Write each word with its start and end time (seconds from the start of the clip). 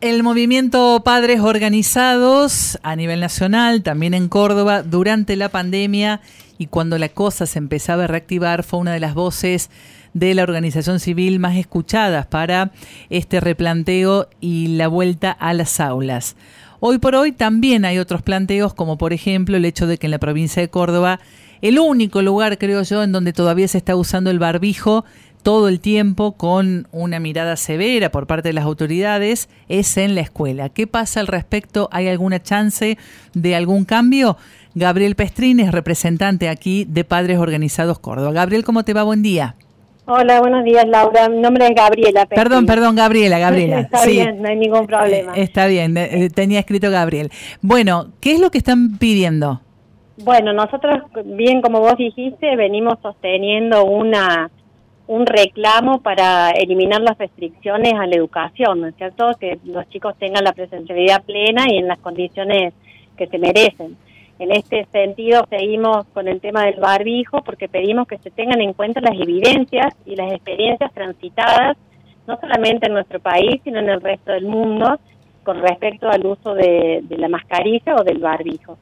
El 0.00 0.22
movimiento 0.22 1.02
Padres 1.04 1.40
Organizados 1.40 2.78
a 2.84 2.94
nivel 2.94 3.18
nacional, 3.18 3.82
también 3.82 4.14
en 4.14 4.28
Córdoba, 4.28 4.84
durante 4.84 5.34
la 5.34 5.48
pandemia 5.48 6.20
y 6.56 6.66
cuando 6.66 6.98
la 6.98 7.08
cosa 7.08 7.46
se 7.46 7.58
empezaba 7.58 8.04
a 8.04 8.06
reactivar, 8.06 8.62
fue 8.62 8.78
una 8.78 8.92
de 8.92 9.00
las 9.00 9.14
voces 9.14 9.70
de 10.14 10.34
la 10.34 10.44
organización 10.44 11.00
civil 11.00 11.40
más 11.40 11.56
escuchadas 11.56 12.26
para 12.26 12.70
este 13.10 13.40
replanteo 13.40 14.28
y 14.40 14.68
la 14.68 14.86
vuelta 14.86 15.32
a 15.32 15.52
las 15.52 15.80
aulas. 15.80 16.36
Hoy 16.78 16.98
por 16.98 17.16
hoy 17.16 17.32
también 17.32 17.84
hay 17.84 17.98
otros 17.98 18.22
planteos, 18.22 18.74
como 18.74 18.98
por 18.98 19.12
ejemplo 19.12 19.56
el 19.56 19.64
hecho 19.64 19.88
de 19.88 19.98
que 19.98 20.06
en 20.06 20.12
la 20.12 20.20
provincia 20.20 20.62
de 20.62 20.70
Córdoba, 20.70 21.18
el 21.60 21.80
único 21.80 22.22
lugar, 22.22 22.56
creo 22.58 22.82
yo, 22.82 23.02
en 23.02 23.10
donde 23.10 23.32
todavía 23.32 23.66
se 23.66 23.78
está 23.78 23.96
usando 23.96 24.30
el 24.30 24.38
barbijo 24.38 25.04
todo 25.48 25.68
el 25.68 25.80
tiempo 25.80 26.32
con 26.32 26.88
una 26.92 27.20
mirada 27.20 27.56
severa 27.56 28.10
por 28.10 28.26
parte 28.26 28.50
de 28.50 28.52
las 28.52 28.66
autoridades 28.66 29.48
es 29.70 29.96
en 29.96 30.14
la 30.14 30.20
escuela. 30.20 30.68
¿Qué 30.68 30.86
pasa 30.86 31.20
al 31.20 31.26
respecto? 31.26 31.88
¿Hay 31.90 32.06
alguna 32.06 32.42
chance 32.42 32.98
de 33.32 33.56
algún 33.56 33.86
cambio? 33.86 34.36
Gabriel 34.74 35.16
Pestrín 35.16 35.58
es 35.60 35.72
representante 35.72 36.50
aquí 36.50 36.84
de 36.86 37.02
Padres 37.04 37.38
Organizados 37.38 37.98
Córdoba. 37.98 38.30
Gabriel, 38.32 38.62
¿cómo 38.62 38.84
te 38.84 38.92
va? 38.92 39.04
Buen 39.04 39.22
día. 39.22 39.54
Hola, 40.04 40.38
buenos 40.40 40.64
días, 40.64 40.86
Laura. 40.86 41.30
Mi 41.30 41.40
nombre 41.40 41.66
es 41.66 41.74
Gabriela. 41.74 42.26
Perdón, 42.26 42.66
perdón, 42.66 42.94
Gabriela, 42.94 43.38
Gabriela. 43.38 43.80
Está 43.90 44.04
bien, 44.04 44.42
no 44.42 44.50
hay 44.50 44.56
ningún 44.56 44.86
problema. 44.86 45.32
Eh, 45.32 45.44
está 45.44 45.66
bien, 45.66 45.96
eh, 45.96 46.28
tenía 46.28 46.58
escrito 46.58 46.90
Gabriel. 46.90 47.30
Bueno, 47.62 48.08
¿qué 48.20 48.32
es 48.32 48.40
lo 48.40 48.50
que 48.50 48.58
están 48.58 48.98
pidiendo? 48.98 49.62
Bueno, 50.18 50.52
nosotros, 50.52 51.04
bien 51.24 51.62
como 51.62 51.80
vos 51.80 51.96
dijiste, 51.96 52.54
venimos 52.54 52.98
sosteniendo 53.00 53.86
una 53.86 54.50
un 55.08 55.24
reclamo 55.24 56.00
para 56.02 56.50
eliminar 56.50 57.00
las 57.00 57.16
restricciones 57.16 57.94
a 57.94 58.06
la 58.06 58.14
educación, 58.14 58.82
¿no 58.82 58.88
es 58.88 58.94
cierto? 58.96 59.30
Que 59.40 59.58
los 59.64 59.88
chicos 59.88 60.14
tengan 60.18 60.44
la 60.44 60.52
presencialidad 60.52 61.24
plena 61.24 61.64
y 61.66 61.78
en 61.78 61.88
las 61.88 61.98
condiciones 61.98 62.74
que 63.16 63.26
se 63.26 63.38
merecen. 63.38 63.96
En 64.38 64.52
este 64.52 64.86
sentido, 64.92 65.46
seguimos 65.48 66.06
con 66.12 66.28
el 66.28 66.40
tema 66.40 66.66
del 66.66 66.78
barbijo 66.78 67.42
porque 67.42 67.68
pedimos 67.68 68.06
que 68.06 68.18
se 68.18 68.30
tengan 68.30 68.60
en 68.60 68.74
cuenta 68.74 69.00
las 69.00 69.18
evidencias 69.18 69.94
y 70.04 70.14
las 70.14 70.30
experiencias 70.30 70.92
transitadas, 70.92 71.78
no 72.26 72.38
solamente 72.38 72.86
en 72.86 72.92
nuestro 72.92 73.18
país, 73.18 73.62
sino 73.64 73.78
en 73.78 73.88
el 73.88 74.02
resto 74.02 74.32
del 74.32 74.44
mundo, 74.44 75.00
con 75.42 75.62
respecto 75.62 76.10
al 76.10 76.24
uso 76.26 76.52
de, 76.54 77.02
la 77.08 77.28
mascarilla 77.30 77.96
o 77.96 78.04
del 78.04 78.18
barbijo. 78.18 78.76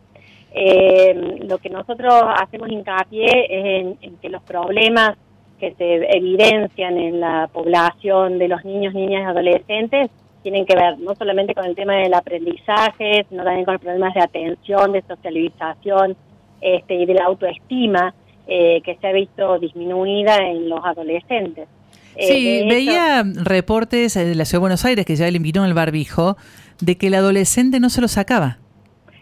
Eh, 0.53 1.39
lo 1.47 1.59
que 1.59 1.71
nosotros 1.71 2.13
hacemos 2.37 2.69
hincapié 2.69 3.27
es 3.49 3.97
en 4.01 4.17
que 4.17 4.29
los 4.29 4.43
problemas 4.43 5.17
que 5.57 5.75
se 5.75 6.17
evidencian 6.17 6.99
en 6.99 7.21
la 7.21 7.49
población 7.53 8.39
de 8.39 8.49
los 8.49 8.65
niños, 8.65 8.95
niñas 8.95 9.23
y 9.23 9.25
adolescentes 9.25 10.11
tienen 10.47 10.65
que 10.65 10.77
ver 10.77 10.97
no 11.01 11.13
solamente 11.17 11.57
con 11.57 11.65
el 11.65 11.75
tema 11.75 11.97
del 11.97 12.15
aprendizaje, 12.15 13.27
sino 13.29 13.43
también 13.43 13.65
con 13.65 13.75
los 13.75 13.83
problemas 13.83 14.15
de 14.15 14.21
atención, 14.21 14.93
de 14.93 15.03
socialización 15.03 16.17
este, 16.61 16.95
y 16.95 17.05
de 17.05 17.15
la 17.15 17.25
autoestima 17.25 18.15
eh, 18.47 18.81
que 18.85 18.95
se 18.95 19.09
ha 19.09 19.13
visto 19.13 19.59
disminuida 19.59 20.37
en 20.37 20.69
los 20.69 20.85
adolescentes. 20.85 21.69
Eh, 22.15 22.27
sí, 22.29 22.67
veía 22.69 23.25
reportes 23.35 24.15
de 24.15 24.37
la 24.37 24.45
Ciudad 24.45 24.61
de 24.61 24.63
Buenos 24.63 24.85
Aires 24.85 25.05
que 25.05 25.17
ya 25.17 25.27
eliminó 25.27 25.65
el 25.65 25.75
barbijo, 25.75 26.37
de 26.81 26.97
que 26.97 27.09
el 27.09 27.15
adolescente 27.15 27.81
no 27.81 27.91
se 27.91 28.01
lo 28.01 28.07
sacaba. 28.07 28.59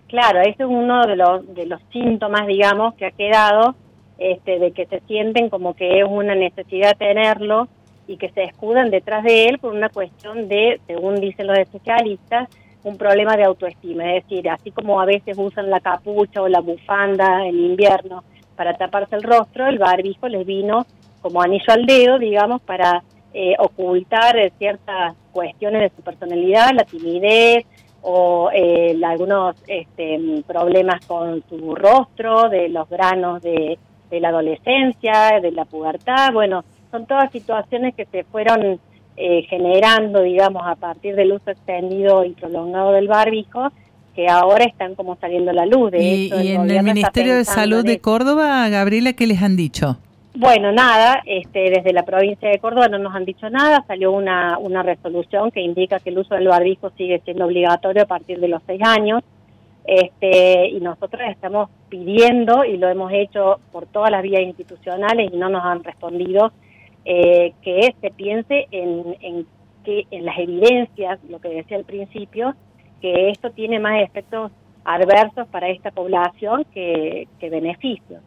Claro, 0.09 0.41
ese 0.43 0.63
es 0.63 0.69
uno 0.69 1.07
de 1.07 1.17
los, 1.17 1.55
de 1.55 1.65
los 1.65 1.81
síntomas, 1.91 2.47
digamos, 2.47 2.95
que 2.97 3.07
ha 3.07 3.11
quedado 3.13 3.75
este, 4.19 4.59
de 4.59 4.73
que 4.73 4.87
se 4.87 5.01
sienten 5.01 5.51
como 5.51 5.75
que 5.75 6.01
es 6.01 6.05
una 6.09 6.35
necesidad 6.35 6.97
tenerlo 6.97 7.69
y 8.07 8.17
que 8.17 8.31
se 8.31 8.45
escudan 8.45 8.91
detrás 8.91 9.25
de 9.25 9.47
él 9.47 9.59
por 9.59 9.73
una 9.73 9.89
cuestión 9.89 10.49
de, 10.49 10.81
según 10.87 11.17
dicen 11.17 11.47
los 11.47 11.59
especialistas, 11.59 12.49
un 12.85 12.99
problema 12.99 13.37
de 13.37 13.45
autoestima. 13.45 14.15
Es 14.15 14.25
decir, 14.25 14.49
así 14.51 14.71
como 14.71 15.01
a 15.01 15.07
veces 15.07 15.37
usan 15.39 15.71
la 15.71 15.81
capucha 15.81 16.43
o 16.43 16.49
la 16.49 16.61
bufanda 16.61 17.47
en 17.47 17.59
invierno 17.59 18.25
para 18.57 18.75
taparse 18.75 19.17
el 19.17 19.23
rostro, 19.23 19.67
el 19.67 19.79
barbijo 19.79 20.29
les 20.29 20.47
vino 20.47 20.87
como 21.23 21.41
anillo 21.41 21.73
al 21.73 21.87
dedo, 21.87 22.19
digamos, 22.19 22.61
para 22.61 23.03
eh, 23.33 23.55
ocultar 23.59 24.37
ciertas 24.59 25.17
cuestiones 25.33 25.81
de 25.81 25.97
su 25.97 26.03
personalidad, 26.03 26.71
la 26.75 26.85
timidez 26.85 27.65
o 28.03 28.51
eh, 28.53 28.97
algunos 29.03 29.57
este, 29.67 30.21
problemas 30.47 31.05
con 31.07 31.43
su 31.49 31.75
rostro, 31.75 32.51
de 32.51 32.69
los 32.69 32.89
granos 32.91 33.43
de 33.43 33.79
de 34.15 34.21
la 34.21 34.29
adolescencia, 34.29 35.41
de 35.43 35.53
la 35.53 35.65
pubertad, 35.65 36.33
bueno, 36.33 36.65
son 36.91 37.07
todas 37.07 37.31
situaciones 37.33 37.95
que 37.95 38.05
se 38.07 38.25
fueron 38.25 38.79
eh, 39.17 39.43
generando, 39.49 40.23
digamos, 40.23 40.63
a 40.65 40.77
partir 40.77 41.17
del 41.17 41.33
uso 41.33 41.51
extendido 41.51 42.25
y 42.25 42.31
prolongado 42.31 42.93
del 42.93 43.09
barbijo, 43.09 43.71
que 44.15 44.29
ahora 44.29 44.65
están 44.65 44.95
como 44.95 45.17
saliendo 45.17 45.51
a 45.51 45.55
la 45.55 45.67
luz. 45.67 45.91
De 45.91 46.03
¿Y, 46.03 46.33
y 46.33 46.53
en 46.53 46.71
el 46.71 46.83
Ministerio 46.85 47.35
de 47.35 47.45
Salud 47.45 47.85
de 47.85 47.99
Córdoba, 47.99 48.69
Gabriela, 48.69 49.13
qué 49.13 49.27
les 49.27 49.43
han 49.43 49.57
dicho? 49.57 49.99
Bueno, 50.37 50.73
nada, 50.73 51.23
este, 51.27 51.71
desde 51.71 51.93
la 51.93 52.05
provincia 52.05 52.49
de 52.49 52.59
Córdoba 52.59 52.89
no 52.89 52.99
nos 52.99 53.15
han 53.15 53.25
dicho 53.25 53.49
nada, 53.51 53.85
salió 53.87 54.11
una, 54.11 54.59
una 54.59 54.83
resolución 54.83 55.53
que 55.53 55.61
indica 55.61 56.01
que 56.01 56.11
el 56.11 56.19
uso 56.19 56.35
del 56.35 56.49
barbijo 56.49 56.91
sigue 56.97 57.21
siendo 57.25 57.45
obligatorio 57.45 58.03
a 58.03 58.07
partir 58.07 58.41
de 58.41 58.49
los 58.49 58.61
seis 58.67 58.83
años, 58.85 59.23
este, 59.85 60.69
y 60.69 60.81
nosotros 60.81 61.23
estamos 61.31 61.69
pidiendo, 61.89 62.65
y 62.65 62.77
lo 62.79 62.89
hemos 62.89 63.13
hecho 63.13 63.61
por 63.71 63.87
todas 63.87 64.11
las 64.11 64.23
vías 64.23 64.43
institucionales 64.43 65.31
y 65.33 65.37
no 65.37 65.49
nos 65.49 65.65
han 65.65 65.85
respondido, 65.85 66.53
eh, 67.05 67.53
que 67.63 67.95
se 68.01 68.11
piense 68.11 68.67
en, 68.71 69.17
en, 69.21 69.47
que, 69.85 70.07
en 70.11 70.25
las 70.25 70.39
evidencias, 70.39 71.23
lo 71.29 71.39
que 71.41 71.51
decía 71.51 71.77
al 71.77 71.85
principio, 71.85 72.55
que 73.01 73.29
esto 73.29 73.51
tiene 73.51 73.79
más 73.79 74.03
efectos 74.03 74.51
adversos 74.85 75.47
para 75.49 75.69
esta 75.69 75.91
población 75.91 76.65
que, 76.73 77.29
que 77.39 77.51
beneficios. 77.51 78.23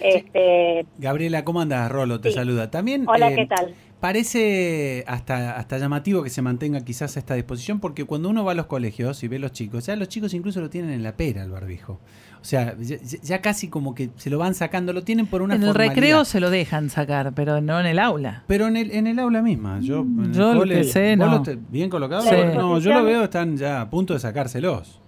Este, 0.00 0.86
Gabriela, 0.98 1.44
¿cómo 1.44 1.60
andas? 1.60 1.90
Rolo 1.90 2.20
te 2.20 2.30
saluda. 2.32 2.70
También, 2.70 3.04
Hola, 3.06 3.30
eh, 3.30 3.36
¿qué 3.36 3.46
tal? 3.46 3.74
Parece 4.02 5.04
hasta, 5.06 5.52
hasta 5.56 5.78
llamativo 5.78 6.24
que 6.24 6.28
se 6.28 6.42
mantenga 6.42 6.80
quizás 6.80 7.16
esta 7.16 7.34
disposición, 7.34 7.78
porque 7.78 8.04
cuando 8.04 8.30
uno 8.30 8.42
va 8.42 8.50
a 8.50 8.54
los 8.56 8.66
colegios 8.66 9.22
y 9.22 9.28
ve 9.28 9.36
a 9.36 9.38
los 9.38 9.52
chicos, 9.52 9.86
ya 9.86 9.94
los 9.94 10.08
chicos 10.08 10.34
incluso 10.34 10.60
lo 10.60 10.68
tienen 10.68 10.90
en 10.90 11.04
la 11.04 11.16
pera 11.16 11.44
el 11.44 11.52
barbijo. 11.52 12.00
O 12.40 12.44
sea, 12.44 12.74
ya, 12.80 13.40
casi 13.40 13.68
como 13.68 13.94
que 13.94 14.10
se 14.16 14.28
lo 14.28 14.38
van 14.38 14.56
sacando, 14.56 14.92
lo 14.92 15.04
tienen 15.04 15.28
por 15.28 15.40
una 15.40 15.54
En 15.54 15.62
el 15.62 15.72
recreo 15.72 16.24
se 16.24 16.40
lo 16.40 16.50
dejan 16.50 16.90
sacar, 16.90 17.32
pero 17.34 17.60
no 17.60 17.78
en 17.78 17.86
el 17.86 18.00
aula. 18.00 18.42
Pero 18.48 18.66
en 18.66 18.76
el, 18.76 18.90
en 18.90 19.06
el 19.06 19.20
aula 19.20 19.40
misma. 19.40 19.78
Yo, 19.78 20.04
yo 20.32 20.64
lo 20.64 20.82
sé, 20.82 21.14
no. 21.14 21.40
¿Bien 21.70 21.88
colocado? 21.88 22.24
No, 22.54 22.80
yo 22.80 22.94
lo 22.94 23.04
veo, 23.04 23.22
están 23.22 23.56
ya 23.56 23.82
a 23.82 23.88
punto 23.88 24.14
de 24.14 24.18
sacárselos. 24.18 25.01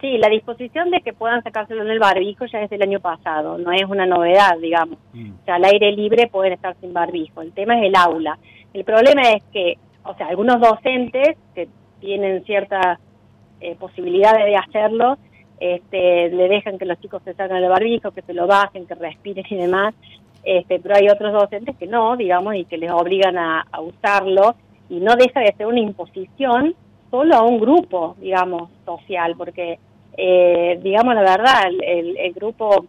Sí, 0.00 0.16
la 0.16 0.28
disposición 0.28 0.90
de 0.90 1.02
que 1.02 1.12
puedan 1.12 1.42
sacárselo 1.42 1.82
en 1.82 1.90
el 1.90 1.98
barbijo 1.98 2.46
ya 2.46 2.62
es 2.62 2.70
del 2.70 2.82
año 2.82 3.00
pasado, 3.00 3.58
no 3.58 3.70
es 3.70 3.84
una 3.84 4.06
novedad, 4.06 4.58
digamos. 4.58 4.98
Mm. 5.12 5.32
O 5.32 5.44
sea, 5.44 5.56
al 5.56 5.64
aire 5.64 5.92
libre 5.92 6.26
pueden 6.28 6.54
estar 6.54 6.74
sin 6.80 6.94
barbijo. 6.94 7.42
El 7.42 7.52
tema 7.52 7.78
es 7.78 7.84
el 7.84 7.94
aula. 7.94 8.38
El 8.72 8.84
problema 8.84 9.22
es 9.32 9.42
que, 9.52 9.76
o 10.04 10.14
sea, 10.14 10.28
algunos 10.28 10.58
docentes 10.58 11.36
que 11.54 11.68
tienen 12.00 12.42
cierta 12.44 12.98
eh, 13.60 13.76
posibilidades 13.78 14.46
de 14.46 14.56
hacerlo, 14.56 15.18
este, 15.58 16.30
le 16.30 16.48
dejan 16.48 16.78
que 16.78 16.86
los 16.86 16.98
chicos 17.00 17.22
se 17.22 17.34
saquen 17.34 17.58
el 17.58 17.68
barbijo, 17.68 18.12
que 18.12 18.22
se 18.22 18.32
lo 18.32 18.46
bajen, 18.46 18.86
que 18.86 18.94
respiren 18.94 19.44
y 19.50 19.56
demás. 19.56 19.94
Este, 20.42 20.80
pero 20.80 20.96
hay 20.96 21.10
otros 21.10 21.34
docentes 21.34 21.76
que 21.76 21.86
no, 21.86 22.16
digamos, 22.16 22.54
y 22.54 22.64
que 22.64 22.78
les 22.78 22.90
obligan 22.90 23.36
a, 23.36 23.66
a 23.70 23.82
usarlo 23.82 24.54
y 24.88 25.00
no 25.00 25.14
deja 25.16 25.40
de 25.40 25.52
ser 25.52 25.66
una 25.66 25.80
imposición 25.80 26.74
solo 27.10 27.34
a 27.34 27.42
un 27.42 27.60
grupo, 27.60 28.16
digamos, 28.18 28.70
social, 28.86 29.34
porque 29.36 29.78
eh, 30.16 30.78
digamos 30.82 31.14
la 31.14 31.22
verdad, 31.22 31.62
el, 31.82 32.32
grupo 32.34 32.86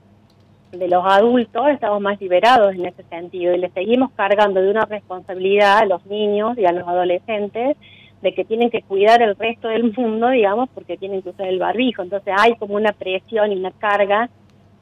de 0.71 0.87
los 0.87 1.03
adultos 1.05 1.67
estamos 1.69 2.01
más 2.01 2.19
liberados 2.21 2.73
en 2.73 2.85
ese 2.85 3.03
sentido 3.03 3.53
y 3.53 3.57
le 3.57 3.69
seguimos 3.71 4.11
cargando 4.13 4.61
de 4.61 4.69
una 4.69 4.85
responsabilidad 4.85 5.79
a 5.79 5.85
los 5.85 6.05
niños 6.05 6.57
y 6.57 6.65
a 6.65 6.71
los 6.71 6.87
adolescentes 6.87 7.77
de 8.21 8.33
que 8.33 8.45
tienen 8.45 8.69
que 8.69 8.81
cuidar 8.83 9.21
el 9.21 9.35
resto 9.35 9.67
del 9.67 9.91
mundo, 9.93 10.29
digamos, 10.29 10.69
porque 10.73 10.95
tienen 10.95 11.21
que 11.21 11.29
usar 11.29 11.47
el 11.47 11.59
barbijo. 11.59 12.03
Entonces 12.03 12.33
hay 12.37 12.55
como 12.55 12.75
una 12.75 12.93
presión 12.93 13.51
y 13.51 13.55
una 13.55 13.71
carga 13.71 14.29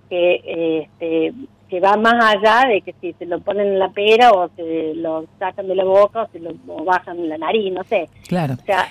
que, 0.09 0.83
este, 0.83 1.33
que 1.69 1.79
va 1.79 1.95
más 1.95 2.35
allá 2.35 2.67
de 2.67 2.81
que 2.81 2.93
si 2.99 3.13
se 3.13 3.25
lo 3.25 3.39
ponen 3.39 3.67
en 3.67 3.79
la 3.79 3.89
pera 3.89 4.31
o 4.31 4.49
se 4.55 4.93
lo 4.95 5.25
sacan 5.37 5.67
de 5.67 5.75
la 5.75 5.85
boca 5.85 6.23
o 6.23 6.27
se 6.27 6.39
lo 6.39 6.53
bajan 6.83 7.17
en 7.19 7.29
la 7.29 7.37
nariz, 7.37 7.71
no 7.71 7.83
sé. 7.83 8.09
Claro. 8.27 8.55
O 8.55 8.65
sea, 8.65 8.87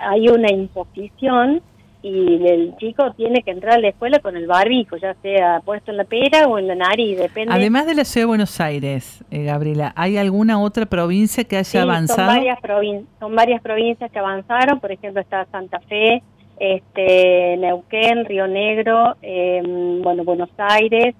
hay 0.00 0.28
una 0.28 0.50
imposición 0.50 1.62
y 2.04 2.46
el 2.46 2.76
chico 2.76 3.14
tiene 3.14 3.42
que 3.42 3.50
entrar 3.50 3.78
a 3.78 3.78
la 3.78 3.88
escuela 3.88 4.18
con 4.18 4.36
el 4.36 4.46
barbijo, 4.46 4.98
ya 4.98 5.14
sea 5.22 5.62
puesto 5.64 5.90
en 5.90 5.96
la 5.96 6.04
pera 6.04 6.46
o 6.46 6.58
en 6.58 6.68
la 6.68 6.74
nariz, 6.74 7.16
depende. 7.16 7.54
Además 7.54 7.86
de 7.86 7.94
la 7.94 8.04
ciudad 8.04 8.24
de 8.24 8.28
Buenos 8.28 8.60
Aires, 8.60 9.24
eh, 9.30 9.44
Gabriela, 9.44 9.94
¿hay 9.96 10.18
alguna 10.18 10.60
otra 10.60 10.84
provincia 10.84 11.44
que 11.44 11.56
haya 11.56 11.80
avanzado? 11.80 12.30
Son 12.30 12.36
varias, 12.36 12.58
son 13.18 13.34
varias 13.34 13.62
provincias 13.62 14.10
que 14.12 14.18
avanzaron, 14.18 14.80
por 14.80 14.92
ejemplo 14.92 15.22
está 15.22 15.46
Santa 15.50 15.80
Fe, 15.80 16.22
este, 16.60 17.56
Neuquén, 17.56 18.26
Río 18.26 18.48
Negro, 18.48 19.16
em, 19.22 20.02
bueno, 20.02 20.24
Buenos 20.24 20.50
Aires, 20.58 21.14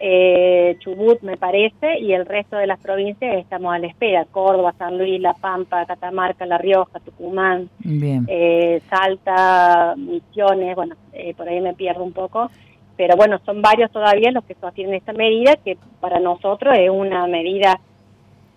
eh, 0.00 0.76
Chubut 0.78 1.20
me 1.22 1.36
parece, 1.36 1.98
y 1.98 2.12
el 2.12 2.24
resto 2.24 2.56
de 2.56 2.66
las 2.66 2.78
provincias 2.78 3.36
estamos 3.36 3.74
a 3.74 3.78
la 3.78 3.88
espera, 3.88 4.26
Córdoba, 4.30 4.74
San 4.78 4.96
Luis, 4.96 5.20
La 5.20 5.34
Pampa, 5.34 5.86
Catamarca, 5.86 6.46
La 6.46 6.58
Rioja, 6.58 7.00
Tucumán, 7.00 7.68
eh, 7.84 8.80
Salta, 8.88 9.94
Misiones, 9.96 10.76
bueno, 10.76 10.94
eh, 11.12 11.34
por 11.34 11.48
ahí 11.48 11.60
me 11.60 11.74
pierdo 11.74 12.04
un 12.04 12.12
poco, 12.12 12.50
pero 12.96 13.16
bueno, 13.16 13.40
son 13.44 13.60
varios 13.60 13.90
todavía 13.90 14.30
los 14.30 14.44
que 14.44 14.54
sostienen 14.54 14.94
esta 14.94 15.12
medida, 15.12 15.56
que 15.56 15.76
para 16.00 16.20
nosotros 16.20 16.76
es 16.78 16.90
una 16.90 17.26
medida 17.26 17.80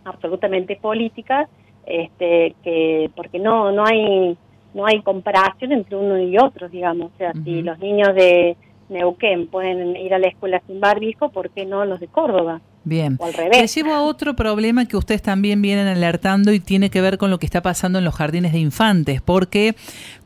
absolutamente 0.05 0.75
política, 0.75 1.47
este, 1.85 2.55
que 2.63 3.09
porque 3.15 3.39
no 3.39 3.71
no 3.71 3.85
hay 3.85 4.37
no 4.73 4.85
hay 4.85 5.01
comparación 5.01 5.71
entre 5.71 5.95
uno 5.95 6.17
y 6.19 6.37
otro, 6.37 6.69
digamos, 6.69 7.11
o 7.13 7.17
sea, 7.17 7.33
si 7.43 7.61
los 7.61 7.79
niños 7.79 8.15
de 8.15 8.55
Neuquén 8.91 9.47
pueden 9.47 9.95
ir 9.95 10.13
a 10.13 10.19
la 10.19 10.27
escuela 10.27 10.61
sin 10.67 10.79
barbijo, 10.79 11.29
¿por 11.29 11.49
qué 11.49 11.65
no 11.65 11.85
los 11.85 11.99
de 11.99 12.07
Córdoba? 12.07 12.61
Bien. 12.83 13.17
O 13.19 13.25
al 13.25 13.33
revés. 13.33 13.73
llevo 13.75 13.93
a 13.93 14.01
otro 14.01 14.35
problema 14.35 14.85
que 14.85 14.97
ustedes 14.97 15.21
también 15.21 15.61
vienen 15.61 15.87
alertando 15.87 16.51
y 16.51 16.59
tiene 16.59 16.89
que 16.89 16.99
ver 16.99 17.17
con 17.17 17.29
lo 17.29 17.37
que 17.37 17.45
está 17.45 17.61
pasando 17.61 17.99
en 17.99 18.05
los 18.05 18.15
jardines 18.15 18.53
de 18.53 18.59
infantes, 18.59 19.21
porque 19.21 19.75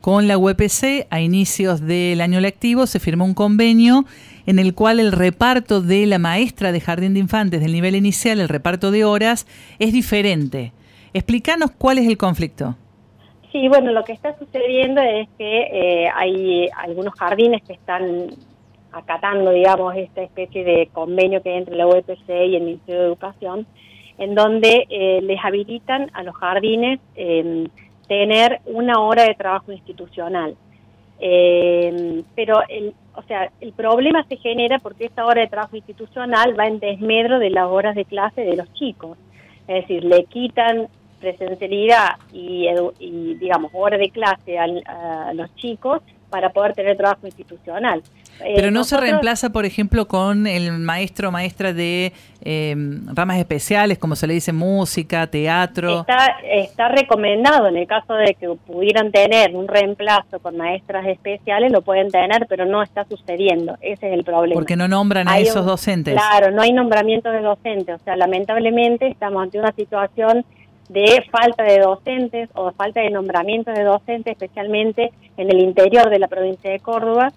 con 0.00 0.26
la 0.26 0.38
UPC 0.38 1.06
a 1.10 1.20
inicios 1.20 1.80
del 1.80 2.20
año 2.20 2.40
lectivo 2.40 2.86
se 2.86 2.98
firmó 2.98 3.24
un 3.24 3.34
convenio 3.34 4.04
en 4.46 4.58
el 4.58 4.74
cual 4.74 5.00
el 5.00 5.12
reparto 5.12 5.82
de 5.82 6.06
la 6.06 6.18
maestra 6.18 6.72
de 6.72 6.80
jardín 6.80 7.14
de 7.14 7.20
infantes 7.20 7.60
del 7.60 7.72
nivel 7.72 7.94
inicial, 7.94 8.40
el 8.40 8.48
reparto 8.48 8.90
de 8.90 9.04
horas, 9.04 9.46
es 9.78 9.92
diferente. 9.92 10.72
Explícanos 11.12 11.70
cuál 11.76 11.98
es 11.98 12.06
el 12.06 12.16
conflicto. 12.16 12.76
Sí, 13.52 13.68
bueno, 13.68 13.92
lo 13.92 14.04
que 14.04 14.12
está 14.12 14.38
sucediendo 14.38 15.00
es 15.00 15.28
que 15.38 15.60
eh, 15.72 16.08
hay 16.14 16.68
algunos 16.76 17.14
jardines 17.14 17.62
que 17.62 17.72
están 17.72 18.28
acatando, 18.96 19.50
digamos, 19.50 19.94
esta 19.96 20.22
especie 20.22 20.64
de 20.64 20.88
convenio 20.92 21.42
que 21.42 21.50
hay 21.50 21.58
entre 21.58 21.76
la 21.76 21.86
UPC 21.86 22.28
y 22.28 22.56
el 22.56 22.62
Ministerio 22.62 23.02
de 23.02 23.06
Educación, 23.06 23.66
en 24.18 24.34
donde 24.34 24.86
eh, 24.88 25.20
les 25.22 25.38
habilitan 25.44 26.10
a 26.14 26.22
los 26.22 26.34
jardines 26.34 27.00
eh, 27.14 27.68
tener 28.08 28.60
una 28.64 29.00
hora 29.00 29.24
de 29.24 29.34
trabajo 29.34 29.72
institucional. 29.72 30.56
Eh, 31.20 32.22
pero, 32.34 32.60
el, 32.68 32.94
o 33.14 33.22
sea, 33.22 33.50
el 33.60 33.72
problema 33.72 34.24
se 34.28 34.36
genera 34.36 34.78
porque 34.78 35.06
esta 35.06 35.26
hora 35.26 35.42
de 35.42 35.48
trabajo 35.48 35.76
institucional 35.76 36.58
va 36.58 36.66
en 36.66 36.78
desmedro 36.78 37.38
de 37.38 37.50
las 37.50 37.66
horas 37.66 37.94
de 37.94 38.06
clase 38.06 38.42
de 38.42 38.56
los 38.56 38.72
chicos. 38.74 39.18
Es 39.68 39.82
decir, 39.82 40.04
le 40.04 40.24
quitan 40.24 40.88
presencialidad 41.20 42.16
y, 42.32 42.68
digamos, 43.34 43.70
hora 43.74 43.98
de 43.98 44.10
clase 44.10 44.58
a 44.58 45.32
los 45.34 45.54
chicos 45.56 46.02
para 46.30 46.50
poder 46.50 46.74
tener 46.74 46.96
trabajo 46.96 47.26
institucional. 47.26 48.02
Eh, 48.44 48.52
Pero 48.56 48.70
no 48.70 48.84
se 48.84 48.96
reemplaza, 48.98 49.50
por 49.50 49.64
ejemplo, 49.64 50.06
con 50.06 50.46
el 50.46 50.72
maestro 50.72 51.28
o 51.28 51.32
maestra 51.32 51.72
de 51.72 52.12
em, 52.42 53.06
ramas 53.14 53.38
especiales, 53.38 53.98
como 53.98 54.14
se 54.16 54.26
le 54.26 54.34
dice 54.34 54.52
música, 54.52 55.26
teatro. 55.26 56.00
Está, 56.00 56.36
está 56.42 56.88
recomendado 56.88 57.68
en 57.68 57.76
el 57.76 57.86
caso 57.86 58.14
de 58.14 58.34
que 58.34 58.48
pudieran 58.66 59.10
tener 59.10 59.54
un 59.54 59.68
reemplazo 59.68 60.38
con 60.40 60.56
maestras 60.56 61.06
especiales, 61.06 61.72
lo 61.72 61.82
pueden 61.82 62.10
tener, 62.10 62.46
pero 62.48 62.66
no 62.66 62.82
está 62.82 63.04
sucediendo. 63.04 63.76
Ese 63.80 64.08
es 64.08 64.12
el 64.14 64.24
problema. 64.24 64.54
Porque 64.54 64.76
no 64.76 64.88
nombran 64.88 65.28
a 65.28 65.38
esos 65.38 65.64
docentes. 65.64 66.14
Claro, 66.14 66.50
no 66.50 66.62
hay 66.62 66.72
nombramiento 66.72 67.30
de 67.30 67.40
docentes. 67.40 67.96
O 68.00 68.04
sea, 68.04 68.16
lamentablemente 68.16 69.08
estamos 69.08 69.42
ante 69.42 69.58
una 69.58 69.72
situación 69.72 70.44
de 70.88 71.24
falta 71.30 71.64
de 71.64 71.80
docentes 71.80 72.48
o 72.54 72.70
falta 72.72 73.00
de 73.00 73.10
nombramiento 73.10 73.70
de 73.72 73.82
docentes, 73.82 74.32
especialmente 74.32 75.12
en 75.36 75.50
el 75.50 75.60
interior 75.60 76.10
de 76.10 76.18
la 76.18 76.28
provincia 76.28 76.70
de 76.70 76.80
Córdoba, 76.80 77.32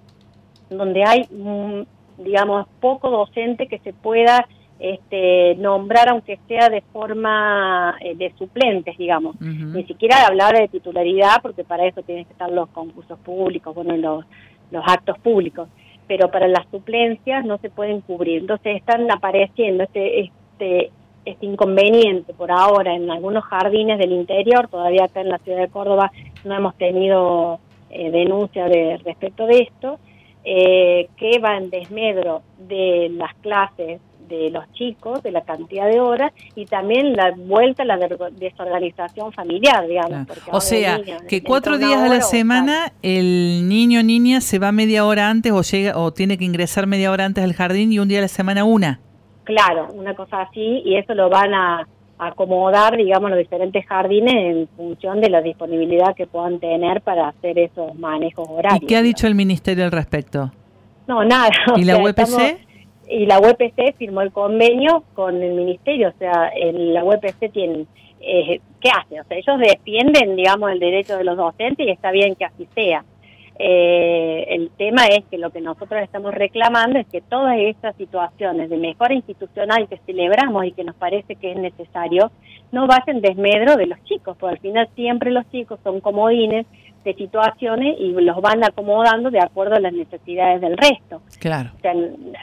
donde 0.69 1.03
hay, 1.03 1.21
mm, 1.29 2.23
digamos, 2.23 2.67
poco 2.79 3.09
docente 3.09 3.67
que 3.67 3.79
se 3.79 3.93
pueda 3.93 4.47
este, 4.79 5.55
nombrar, 5.55 6.09
aunque 6.09 6.39
sea 6.47 6.69
de 6.69 6.81
forma 6.93 7.97
eh, 7.99 8.15
de 8.15 8.33
suplentes, 8.37 8.97
digamos. 8.97 9.39
Ni 9.41 9.83
siquiera 9.83 10.25
hablar 10.25 10.57
de 10.57 10.67
titularidad, 10.69 11.41
porque 11.41 11.63
para 11.63 11.85
eso 11.85 12.01
tienen 12.03 12.25
que 12.25 12.31
estar 12.31 12.49
los 12.49 12.69
concursos 12.69 13.19
públicos, 13.19 13.75
bueno, 13.75 13.97
los, 13.97 14.25
los 14.71 14.83
actos 14.87 15.17
públicos. 15.19 15.67
Pero 16.07 16.31
para 16.31 16.47
las 16.47 16.65
suplencias 16.71 17.45
no 17.45 17.57
se 17.57 17.69
pueden 17.69 18.01
cubrir. 18.01 18.39
Entonces 18.41 18.77
están 18.77 19.11
apareciendo 19.11 19.83
este, 19.83 20.21
este 20.21 20.91
este 21.25 21.45
inconveniente 21.45 22.33
por 22.33 22.51
ahora 22.51 22.95
en 22.95 23.09
algunos 23.09 23.43
jardines 23.45 23.99
del 23.99 24.13
interior, 24.13 24.67
todavía 24.67 25.05
acá 25.05 25.21
en 25.21 25.29
la 25.29 25.37
ciudad 25.39 25.59
de 25.59 25.67
Córdoba 25.67 26.11
no 26.43 26.55
hemos 26.55 26.75
tenido 26.75 27.59
eh, 27.89 28.11
denuncia 28.11 28.65
de, 28.65 28.97
respecto 29.03 29.45
de 29.45 29.59
esto, 29.59 29.99
eh, 30.43 31.09
que 31.17 31.39
va 31.39 31.57
en 31.57 31.69
desmedro 31.69 32.41
de 32.57 33.09
las 33.11 33.33
clases 33.35 34.01
de 34.29 34.51
los 34.51 34.71
chicos, 34.73 35.21
de 35.23 35.31
la 35.31 35.41
cantidad 35.41 35.87
de 35.87 35.99
horas 35.99 36.31
y 36.55 36.65
también 36.65 37.13
la 37.13 37.33
vuelta 37.35 37.83
a 37.83 37.85
la 37.85 37.97
desorganización 37.97 39.33
familiar, 39.33 39.87
digamos. 39.87 40.27
O 40.51 40.61
sea, 40.61 41.01
que 41.27 41.43
cuatro 41.43 41.77
días 41.77 42.01
a 42.01 42.07
la 42.07 42.21
semana 42.21 42.93
el 43.01 43.67
niño 43.67 43.99
o 43.99 44.03
niña 44.03 44.39
se 44.39 44.59
va 44.59 44.71
media 44.71 45.03
hora 45.05 45.29
antes 45.29 45.51
o 45.51 45.61
llega 45.61 45.97
o 45.97 46.13
tiene 46.13 46.37
que 46.37 46.45
ingresar 46.45 46.87
media 46.87 47.11
hora 47.11 47.25
antes 47.25 47.43
al 47.43 47.53
jardín 47.53 47.91
y 47.91 47.99
un 47.99 48.07
día 48.07 48.19
a 48.19 48.21
la 48.21 48.27
semana 48.27 48.63
una. 48.63 48.99
Claro, 49.43 49.87
una 49.93 50.13
cosa 50.13 50.43
así, 50.43 50.83
y 50.85 50.95
eso 50.95 51.15
lo 51.15 51.27
van 51.27 51.53
a 51.55 51.87
acomodar, 52.19 52.97
digamos, 52.97 53.29
los 53.29 53.39
diferentes 53.39 53.85
jardines 53.85 54.33
en 54.35 54.67
función 54.75 55.21
de 55.21 55.29
la 55.29 55.41
disponibilidad 55.41 56.15
que 56.15 56.27
puedan 56.27 56.59
tener 56.59 57.01
para 57.01 57.29
hacer 57.29 57.57
esos 57.57 57.95
manejos 57.95 58.47
horarios. 58.49 58.83
¿Y 58.83 58.85
qué 58.85 58.97
ha 58.97 59.01
dicho 59.01 59.25
el 59.25 59.35
Ministerio 59.35 59.85
al 59.85 59.91
respecto? 59.91 60.51
No, 61.07 61.23
nada. 61.23 61.49
¿Y 61.77 61.83
la 61.85 61.97
UPC? 61.97 62.69
y 63.09 63.25
la 63.25 63.39
UPC 63.39 63.95
firmó 63.97 64.21
el 64.21 64.31
convenio 64.31 65.03
con 65.15 65.41
el 65.41 65.53
Ministerio, 65.55 66.09
o 66.09 66.19
sea, 66.19 66.51
la 66.71 67.03
UPC 67.03 67.51
tiene, 67.51 67.85
eh, 68.21 68.61
¿qué 68.79 68.89
hace? 68.89 69.19
O 69.19 69.23
sea, 69.23 69.37
ellos 69.37 69.59
defienden, 69.59 70.35
digamos, 70.35 70.71
el 70.71 70.79
derecho 70.79 71.17
de 71.17 71.23
los 71.23 71.35
docentes 71.35 71.87
y 71.87 71.89
está 71.89 72.11
bien 72.11 72.35
que 72.35 72.45
así 72.45 72.67
sea. 72.75 73.03
Eh, 73.61 74.45
el 74.55 74.69
tema 74.77 75.05
es 75.07 75.25
que 75.29 75.37
lo 75.37 75.49
que 75.49 75.59
nosotros 75.59 76.01
estamos 76.01 76.33
reclamando 76.33 76.97
es 76.97 77.05
que 77.07 77.19
todas 77.19 77.57
estas 77.59 77.93
situaciones 77.97 78.69
de 78.69 78.77
mejora 78.77 79.13
institucional 79.13 79.89
que 79.89 79.97
celebramos 80.05 80.65
y 80.65 80.71
que 80.71 80.85
nos 80.85 80.95
parece 80.95 81.35
que 81.35 81.51
es 81.51 81.57
necesario, 81.57 82.31
no 82.71 82.87
vayan 82.87 83.19
desmedro 83.19 83.75
de 83.75 83.87
los 83.87 84.01
chicos, 84.05 84.37
porque 84.39 84.55
al 84.55 84.61
final 84.61 84.87
siempre 84.95 85.31
los 85.31 85.49
chicos 85.51 85.77
son 85.83 85.99
comodines 85.99 86.67
de 87.03 87.13
situaciones 87.15 87.97
y 87.99 88.11
los 88.13 88.39
van 88.41 88.63
acomodando 88.63 89.29
de 89.29 89.39
acuerdo 89.39 89.75
a 89.75 89.81
las 89.81 89.93
necesidades 89.93 90.61
del 90.61 90.77
resto. 90.77 91.21
Claro. 91.39 91.71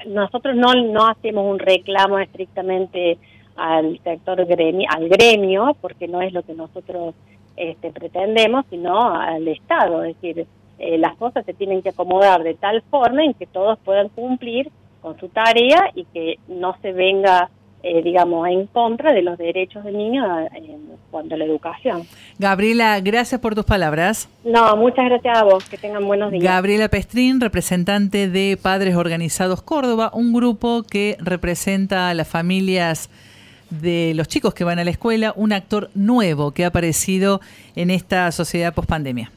nosotros 0.06 0.54
no, 0.54 0.74
no 0.74 1.08
hacemos 1.08 1.50
un 1.50 1.58
reclamo 1.58 2.18
estrictamente 2.18 3.16
al 3.56 3.98
sector 4.04 4.44
gremio, 4.44 4.86
al 4.94 5.08
gremio, 5.08 5.76
porque 5.80 6.08
no 6.08 6.20
es 6.20 6.34
lo 6.34 6.42
que 6.42 6.52
nosotros 6.52 7.14
este, 7.56 7.90
pretendemos, 7.90 8.66
sino 8.68 9.14
al 9.14 9.48
Estado, 9.48 10.04
es 10.04 10.20
decir, 10.20 10.46
eh, 10.78 10.99
las 10.99 11.17
cosas 11.17 11.44
se 11.44 11.55
tienen 11.55 11.83
que 11.83 11.90
acomodar 11.90 12.42
de 12.42 12.54
tal 12.54 12.83
forma 12.83 13.25
en 13.25 13.35
que 13.35 13.47
todos 13.47 13.78
puedan 13.85 14.09
cumplir 14.11 14.71
con 15.00 15.18
su 15.18 15.28
tarea 15.28 15.90
y 15.95 16.04
que 16.06 16.37
no 16.49 16.76
se 16.83 16.92
venga, 16.92 17.49
eh, 17.83 18.02
digamos, 18.02 18.49
en 18.49 18.66
contra 18.66 19.12
de 19.12 19.23
los 19.23 19.38
derechos 19.38 19.85
del 19.85 19.97
niño 19.97 20.25
en 20.52 20.87
cuanto 21.11 21.35
a 21.35 21.38
la 21.38 21.45
educación. 21.45 22.02
Gabriela, 22.38 23.00
gracias 23.00 23.40
por 23.40 23.54
tus 23.54 23.64
palabras. 23.64 24.28
No, 24.45 24.76
muchas 24.76 25.06
gracias 25.06 25.38
a 25.38 25.45
vos, 25.45 25.64
que 25.68 25.78
tengan 25.78 26.06
buenos 26.06 26.30
días. 26.30 26.42
Gabriela 26.42 26.88
Pestrín, 26.88 27.40
representante 27.40 28.28
de 28.28 28.59
Padres 28.61 28.97
Organizados 28.97 29.62
Córdoba, 29.62 30.11
un 30.12 30.33
grupo 30.33 30.83
que 30.83 31.16
representa 31.21 32.11
a 32.11 32.14
las 32.14 32.28
familias 32.28 33.09
de 33.71 34.12
los 34.14 34.28
chicos 34.28 34.54
que 34.54 34.64
van 34.64 34.78
a 34.78 34.85
la 34.85 34.90
escuela, 34.90 35.33
un 35.37 35.52
actor 35.52 35.90
nuevo 35.95 36.50
que 36.50 36.64
ha 36.64 36.68
aparecido 36.68 37.40
en 37.75 37.90
esta 37.90 38.30
sociedad 38.33 38.75
pospandemia. 38.75 39.30